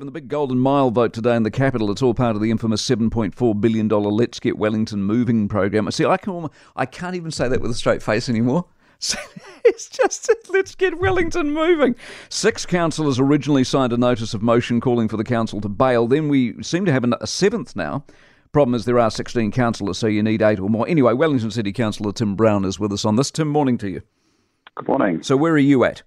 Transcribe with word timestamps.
From 0.00 0.06
the 0.06 0.12
big 0.12 0.28
Golden 0.28 0.58
Mile 0.58 0.90
vote 0.90 1.12
today 1.12 1.36
in 1.36 1.42
the 1.42 1.50
capital, 1.50 1.90
it's 1.90 2.00
all 2.00 2.14
part 2.14 2.34
of 2.34 2.40
the 2.40 2.50
infamous 2.50 2.82
$7.4 2.88 3.60
billion 3.60 3.86
Let's 3.86 4.40
Get 4.40 4.56
Wellington 4.56 5.02
Moving 5.02 5.46
program. 5.46 5.90
See, 5.90 6.06
I, 6.06 6.16
can, 6.16 6.48
I 6.74 6.86
can't 6.86 7.16
even 7.16 7.30
say 7.30 7.48
that 7.48 7.60
with 7.60 7.70
a 7.70 7.74
straight 7.74 8.02
face 8.02 8.30
anymore. 8.30 8.64
it's 9.62 9.90
just 9.90 10.30
let's 10.48 10.74
get 10.74 10.98
Wellington 10.98 11.50
moving. 11.50 11.96
Six 12.30 12.64
councillors 12.64 13.18
originally 13.18 13.62
signed 13.62 13.92
a 13.92 13.98
notice 13.98 14.32
of 14.32 14.40
motion 14.40 14.80
calling 14.80 15.06
for 15.06 15.18
the 15.18 15.22
council 15.22 15.60
to 15.60 15.68
bail. 15.68 16.06
Then 16.06 16.30
we 16.30 16.62
seem 16.62 16.86
to 16.86 16.92
have 16.92 17.04
a 17.04 17.26
seventh 17.26 17.76
now. 17.76 18.02
Problem 18.52 18.74
is, 18.74 18.86
there 18.86 18.98
are 18.98 19.10
16 19.10 19.52
councillors, 19.52 19.98
so 19.98 20.06
you 20.06 20.22
need 20.22 20.40
eight 20.40 20.60
or 20.60 20.70
more. 20.70 20.88
Anyway, 20.88 21.12
Wellington 21.12 21.50
City 21.50 21.74
Councillor 21.74 22.14
Tim 22.14 22.36
Brown 22.36 22.64
is 22.64 22.80
with 22.80 22.90
us 22.90 23.04
on 23.04 23.16
this. 23.16 23.30
Tim, 23.30 23.48
morning 23.48 23.76
to 23.76 23.90
you. 23.90 24.00
Good 24.76 24.88
morning. 24.88 25.22
So, 25.22 25.36
where 25.36 25.52
are 25.52 25.58
you 25.58 25.84
at? 25.84 26.04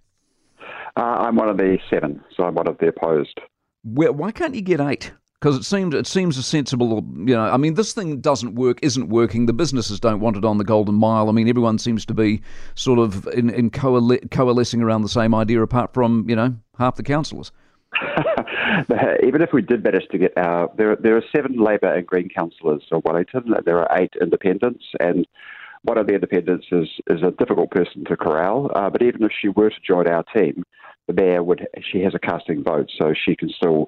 Uh, 0.97 1.01
I'm 1.01 1.35
one 1.35 1.49
of 1.49 1.57
the 1.57 1.77
seven, 1.91 2.23
so 2.35 2.45
I'm 2.45 2.55
one 2.55 2.67
of 2.67 2.79
the 2.79 2.87
opposed. 2.87 3.39
Where, 3.83 4.11
why 4.11 4.31
can't 4.31 4.55
you 4.55 4.61
get 4.61 4.79
eight? 4.79 5.11
Because 5.39 5.57
it 5.57 5.63
seems 5.63 5.93
it 5.93 6.07
seems 6.07 6.37
a 6.37 6.43
sensible, 6.43 7.05
you 7.17 7.35
know. 7.35 7.41
I 7.41 7.57
mean, 7.57 7.73
this 7.73 7.91
thing 7.91 8.21
doesn't 8.21 8.55
work, 8.55 8.79
isn't 8.81 9.09
working. 9.09 9.45
The 9.45 9.51
businesses 9.51 9.99
don't 9.99 10.21
want 10.21 10.37
it 10.37 10.45
on 10.45 10.57
the 10.57 10.63
golden 10.63 10.95
mile. 10.95 11.27
I 11.27 11.33
mean, 11.33 11.49
everyone 11.49 11.79
seems 11.79 12.05
to 12.05 12.13
be 12.13 12.41
sort 12.75 12.97
of 12.97 13.27
in, 13.27 13.49
in 13.49 13.69
coale- 13.69 14.19
coalescing 14.31 14.81
around 14.81 15.01
the 15.01 15.09
same 15.09 15.35
idea, 15.35 15.61
apart 15.61 15.93
from 15.93 16.25
you 16.29 16.35
know 16.35 16.55
half 16.77 16.95
the 16.95 17.03
councillors. 17.03 17.51
Even 19.23 19.41
if 19.41 19.51
we 19.51 19.61
did 19.61 19.83
manage 19.83 20.07
to 20.11 20.17
get 20.17 20.37
our, 20.37 20.71
there, 20.77 20.95
there 20.95 21.17
are 21.17 21.23
seven 21.35 21.57
Labor 21.57 21.93
and 21.93 22.07
Green 22.07 22.29
councillors 22.29 22.83
of 22.91 23.03
Wellington. 23.03 23.53
There 23.65 23.79
are 23.79 23.99
eight 23.99 24.13
independents, 24.21 24.85
and 24.99 25.27
one 25.83 25.97
of 25.97 26.07
the 26.07 26.13
independents 26.13 26.67
is, 26.71 26.87
is 27.07 27.21
a 27.21 27.31
difficult 27.31 27.71
person 27.71 28.05
to 28.05 28.17
corral. 28.17 28.71
Uh, 28.75 28.89
but 28.89 29.01
even 29.01 29.23
if 29.23 29.31
she 29.39 29.49
were 29.49 29.69
to 29.69 29.75
join 29.85 30.07
our 30.07 30.23
team, 30.23 30.63
the 31.07 31.13
mayor 31.13 31.43
would 31.43 31.67
she 31.91 31.99
has 32.01 32.13
a 32.15 32.19
casting 32.19 32.63
vote, 32.63 32.89
so 32.99 33.13
she 33.13 33.35
can 33.35 33.49
still 33.49 33.87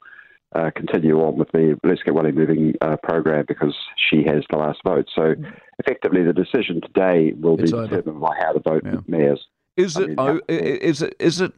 uh, 0.54 0.72
continue 0.76 1.20
on 1.22 1.38
with 1.38 1.52
the 1.52 1.78
Let's 1.84 2.02
Get 2.04 2.14
Welling 2.14 2.36
Moving 2.36 2.74
uh, 2.82 2.98
program 3.04 3.46
because 3.48 3.76
she 4.10 4.24
has 4.26 4.44
the 4.50 4.58
last 4.58 4.80
vote. 4.86 5.08
So 5.14 5.36
effectively, 5.80 6.24
the 6.24 6.34
decision 6.34 6.82
today 6.82 7.34
will 7.34 7.60
it's 7.60 7.72
be 7.72 7.78
over. 7.78 7.88
determined 7.88 8.22
by 8.22 8.36
how 8.40 8.54
the 8.54 8.60
vote 8.60 8.84
yeah. 8.86 9.00
mayors. 9.08 9.46
Is 9.78 9.98
it? 9.98 10.10
Mean, 10.10 10.20
oh, 10.20 10.40
is 10.48 11.02
it? 11.02 11.16
Is 11.20 11.42
it? 11.42 11.52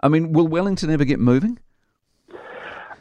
I 0.00 0.08
mean, 0.08 0.32
will 0.32 0.46
Wellington 0.46 0.90
ever 0.90 1.04
get 1.04 1.18
moving? 1.18 1.58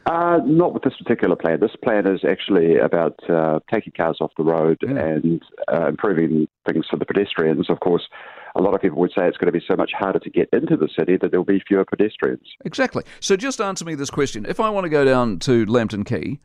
Uh, 0.07 0.39
not 0.45 0.73
with 0.73 0.83
this 0.83 0.95
particular 0.97 1.35
plan. 1.35 1.59
This 1.59 1.75
plan 1.83 2.05
is 2.07 2.21
actually 2.23 2.77
about 2.77 3.19
uh, 3.27 3.59
taking 3.73 3.91
cars 3.97 4.17
off 4.21 4.31
the 4.37 4.43
road 4.43 4.77
yeah. 4.81 4.97
and 4.97 5.41
uh, 5.71 5.87
improving 5.87 6.47
things 6.67 6.85
for 6.89 6.97
the 6.97 7.05
pedestrians. 7.05 7.69
Of 7.71 7.79
course, 7.79 8.07
a 8.55 8.61
lot 8.61 8.73
of 8.73 8.81
people 8.81 8.99
would 8.99 9.11
say 9.11 9.27
it's 9.27 9.37
going 9.37 9.51
to 9.51 9.57
be 9.57 9.63
so 9.67 9.75
much 9.75 9.91
harder 9.97 10.19
to 10.19 10.29
get 10.29 10.49
into 10.53 10.77
the 10.77 10.89
city 10.97 11.17
that 11.17 11.31
there'll 11.31 11.45
be 11.45 11.61
fewer 11.67 11.85
pedestrians. 11.85 12.47
Exactly. 12.63 13.03
So 13.19 13.35
just 13.35 13.59
answer 13.59 13.85
me 13.85 13.95
this 13.95 14.09
question. 14.09 14.45
If 14.47 14.59
I 14.59 14.69
want 14.69 14.85
to 14.85 14.89
go 14.89 15.03
down 15.03 15.39
to 15.39 15.65
Lambton 15.65 16.05
Quay, 16.05 16.39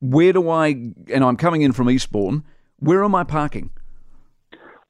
where 0.00 0.32
do 0.32 0.50
I, 0.50 0.68
and 0.68 1.24
I'm 1.24 1.36
coming 1.36 1.62
in 1.62 1.72
from 1.72 1.88
Eastbourne, 1.88 2.44
where 2.78 3.02
am 3.02 3.14
I 3.14 3.24
parking? 3.24 3.70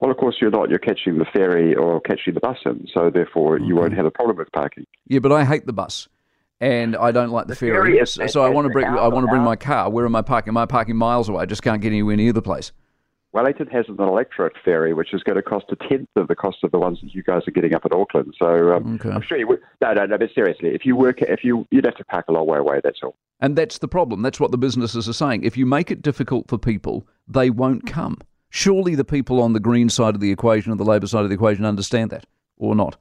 Well, 0.00 0.10
of 0.10 0.16
course, 0.16 0.36
you're 0.40 0.50
not. 0.50 0.68
You're 0.68 0.80
catching 0.80 1.18
the 1.18 1.24
ferry 1.32 1.74
or 1.74 2.00
catching 2.00 2.34
the 2.34 2.40
bus 2.40 2.58
in, 2.66 2.86
so 2.92 3.08
therefore 3.08 3.58
you 3.58 3.76
won't 3.76 3.94
have 3.94 4.04
a 4.04 4.10
problem 4.10 4.36
with 4.36 4.50
parking. 4.52 4.84
Yeah, 5.06 5.20
but 5.20 5.32
I 5.32 5.44
hate 5.44 5.66
the 5.66 5.72
bus 5.72 6.08
and 6.60 6.96
I 6.96 7.12
don't 7.12 7.30
like 7.30 7.46
the, 7.46 7.52
the 7.52 7.56
ferry. 7.56 7.94
ferry 7.94 8.06
so, 8.06 8.26
so 8.26 8.42
I 8.42 8.48
want 8.48 8.66
to 8.66 8.70
bring 8.70 8.86
I 8.86 9.08
want 9.08 9.24
to 9.24 9.28
bring 9.28 9.42
uh-huh. 9.42 9.50
my 9.50 9.56
car. 9.56 9.90
Where 9.90 10.04
am 10.04 10.16
I 10.16 10.22
parking? 10.22 10.50
Am 10.50 10.56
I 10.56 10.66
parking 10.66 10.96
miles 10.96 11.28
away? 11.28 11.42
I 11.42 11.46
just 11.46 11.62
can't 11.62 11.80
get 11.80 11.88
anywhere 11.88 12.16
near 12.16 12.32
the 12.32 12.42
place. 12.42 12.72
Wellington 13.34 13.66
has 13.66 13.86
an 13.88 13.96
electric 13.98 14.54
ferry, 14.64 14.94
which 14.94 15.12
is 15.12 15.24
going 15.24 15.34
to 15.34 15.42
cost 15.42 15.66
a 15.70 15.76
tenth 15.88 16.08
of 16.14 16.28
the 16.28 16.36
cost 16.36 16.58
of 16.62 16.70
the 16.70 16.78
ones 16.78 17.00
that 17.02 17.12
you 17.12 17.22
guys 17.24 17.42
are 17.48 17.50
getting 17.50 17.74
up 17.74 17.84
at 17.84 17.92
Auckland. 17.92 18.32
So 18.38 18.72
um, 18.76 18.94
okay. 18.94 19.10
I'm 19.10 19.22
sure 19.22 19.36
you 19.36 19.48
would. 19.48 19.60
No, 19.82 19.92
no, 19.92 20.06
no. 20.06 20.16
But 20.16 20.30
seriously, 20.32 20.68
if 20.68 20.86
you 20.86 20.94
work, 20.94 21.20
if 21.20 21.42
you 21.42 21.66
you'd 21.72 21.84
have 21.84 21.96
to 21.96 22.04
park 22.04 22.26
a 22.28 22.32
long 22.32 22.46
way 22.46 22.58
away. 22.58 22.80
That's 22.82 23.00
all. 23.02 23.16
And 23.40 23.56
that's 23.56 23.78
the 23.78 23.88
problem. 23.88 24.22
That's 24.22 24.38
what 24.38 24.52
the 24.52 24.56
businesses 24.58 25.08
are 25.08 25.12
saying. 25.12 25.42
If 25.42 25.56
you 25.56 25.66
make 25.66 25.90
it 25.90 26.00
difficult 26.00 26.48
for 26.48 26.58
people, 26.58 27.06
they 27.26 27.50
won't 27.50 27.86
come. 27.86 28.18
Surely 28.50 28.94
the 28.94 29.04
people 29.04 29.42
on 29.42 29.52
the 29.52 29.60
green 29.60 29.88
side 29.88 30.14
of 30.14 30.20
the 30.20 30.30
equation 30.30 30.70
and 30.70 30.78
the 30.78 30.84
Labor 30.84 31.08
side 31.08 31.24
of 31.24 31.28
the 31.28 31.34
equation 31.34 31.64
understand 31.64 32.10
that, 32.10 32.24
or 32.56 32.76
not? 32.76 32.96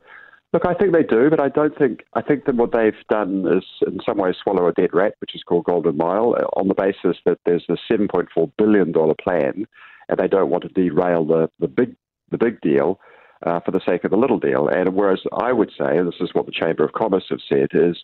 Look, 0.51 0.65
I 0.65 0.73
think 0.73 0.93
they 0.93 1.03
do, 1.03 1.29
but 1.29 1.39
I 1.39 1.49
don't 1.49 1.77
think 1.77 2.05
I 2.13 2.23
think 2.23 2.45
that 2.45 2.55
what 2.55 2.71
they've 2.71 2.93
done 3.07 3.45
is 3.55 3.63
in 3.85 3.99
some 4.03 4.17
ways 4.17 4.35
swallow 4.41 4.67
a 4.67 4.73
dead 4.73 4.93
rat, 4.93 5.13
which 5.19 5.35
is 5.35 5.43
called 5.43 5.65
Golden 5.65 5.95
Mile, 5.95 6.35
on 6.57 6.67
the 6.67 6.73
basis 6.73 7.17
that 7.25 7.37
there's 7.45 7.65
a 7.69 7.77
7.4 7.91 8.51
billion 8.57 8.91
dollar 8.91 9.15
plan, 9.15 9.67
and 10.09 10.17
they 10.17 10.27
don't 10.27 10.49
want 10.49 10.63
to 10.63 10.69
derail 10.69 11.25
the 11.25 11.49
the 11.59 11.67
big 11.67 11.95
the 12.31 12.37
big 12.37 12.59
deal 12.61 12.99
uh, 13.45 13.59
for 13.61 13.71
the 13.71 13.81
sake 13.85 14.03
of 14.03 14.11
the 14.11 14.17
little 14.17 14.39
deal. 14.39 14.67
And 14.67 14.95
whereas 14.95 15.21
I 15.33 15.51
would 15.53 15.71
say, 15.77 15.97
and 15.97 16.07
this 16.07 16.21
is 16.21 16.33
what 16.33 16.45
the 16.45 16.51
Chamber 16.51 16.83
of 16.83 16.93
Commerce 16.93 17.25
have 17.29 17.39
said, 17.47 17.69
is 17.73 17.97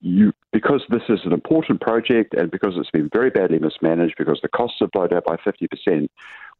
you 0.00 0.32
because 0.52 0.82
this 0.88 1.02
is 1.08 1.20
an 1.24 1.32
important 1.32 1.80
project 1.80 2.32
and 2.34 2.50
because 2.50 2.74
it's 2.76 2.90
been 2.90 3.10
very 3.12 3.30
badly 3.30 3.58
mismanaged, 3.58 4.14
because 4.16 4.38
the 4.42 4.48
costs 4.48 4.78
have 4.80 4.90
blown 4.92 5.12
out 5.12 5.24
by 5.24 5.36
50%, 5.36 6.08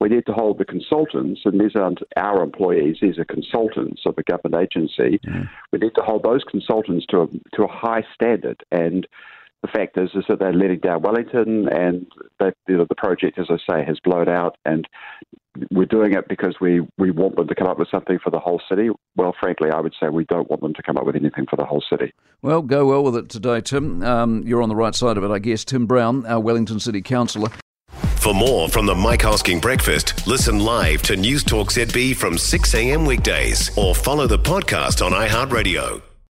we 0.00 0.08
need 0.08 0.26
to 0.26 0.32
hold 0.32 0.58
the 0.58 0.64
consultants, 0.64 1.40
and 1.44 1.60
these 1.60 1.74
aren't 1.74 2.00
our 2.16 2.42
employees, 2.42 2.98
these 3.00 3.18
are 3.18 3.24
consultants 3.24 4.02
of 4.06 4.14
a 4.18 4.22
government 4.24 4.62
agency. 4.62 5.20
Mm. 5.26 5.48
We 5.72 5.78
need 5.78 5.94
to 5.96 6.02
hold 6.02 6.24
those 6.24 6.44
consultants 6.44 7.06
to 7.06 7.22
a, 7.22 7.26
to 7.56 7.64
a 7.64 7.68
high 7.68 8.04
standard. 8.14 8.62
And 8.70 9.06
the 9.62 9.68
fact 9.68 9.98
is, 9.98 10.10
is 10.14 10.24
that 10.28 10.38
they're 10.38 10.52
letting 10.52 10.78
down 10.78 11.02
Wellington, 11.02 11.68
and 11.68 12.06
that 12.38 12.54
you 12.68 12.76
know, 12.76 12.86
the 12.88 12.94
project, 12.94 13.38
as 13.38 13.46
I 13.50 13.56
say, 13.68 13.84
has 13.84 13.98
blown 14.04 14.28
out. 14.28 14.56
And 14.64 14.86
we're 15.70 15.86
doing 15.86 16.14
it 16.14 16.28
because 16.28 16.56
we, 16.60 16.86
we 16.96 17.10
want 17.10 17.36
them 17.36 17.48
to 17.48 17.54
come 17.54 17.66
up 17.66 17.78
with 17.78 17.88
something 17.90 18.18
for 18.22 18.30
the 18.30 18.38
whole 18.38 18.60
city. 18.68 18.90
Well, 19.16 19.34
frankly, 19.38 19.70
I 19.70 19.80
would 19.80 19.94
say 20.00 20.08
we 20.08 20.24
don't 20.24 20.48
want 20.48 20.62
them 20.62 20.74
to 20.74 20.82
come 20.82 20.96
up 20.96 21.04
with 21.04 21.16
anything 21.16 21.46
for 21.50 21.56
the 21.56 21.64
whole 21.64 21.82
city. 21.90 22.12
Well, 22.42 22.62
go 22.62 22.86
well 22.86 23.02
with 23.02 23.16
it 23.16 23.28
today, 23.28 23.60
Tim. 23.60 24.02
Um, 24.02 24.42
you're 24.46 24.62
on 24.62 24.68
the 24.68 24.76
right 24.76 24.94
side 24.94 25.16
of 25.16 25.24
it, 25.24 25.30
I 25.30 25.40
guess. 25.40 25.64
Tim 25.64 25.86
Brown, 25.86 26.24
our 26.26 26.40
Wellington 26.40 26.78
City 26.78 27.02
Councillor. 27.02 27.50
For 28.18 28.34
more 28.34 28.68
from 28.68 28.86
the 28.86 28.94
Mike 28.94 29.22
Hosking 29.22 29.60
Breakfast, 29.60 30.26
listen 30.26 30.60
live 30.60 31.02
to 31.02 31.16
News 31.16 31.42
Talk 31.42 31.70
ZB 31.70 32.14
from 32.14 32.36
6 32.36 32.74
a.m. 32.74 33.04
weekdays 33.04 33.76
or 33.76 33.94
follow 33.94 34.26
the 34.26 34.38
podcast 34.38 35.04
on 35.04 35.12
iHeartRadio. 35.12 36.02